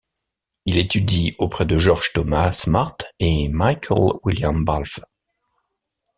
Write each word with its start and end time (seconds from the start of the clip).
Il 0.65 0.79
étudie 0.79 1.35
auprès 1.37 1.67
de 1.67 1.77
George 1.77 2.11
Thomas 2.13 2.51
Smart 2.53 2.97
et 3.19 3.49
Michael 3.49 4.13
William 4.23 4.65
Balfe. 4.65 4.99